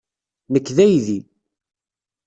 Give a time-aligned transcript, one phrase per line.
[0.51, 1.19] Nekk d aydi.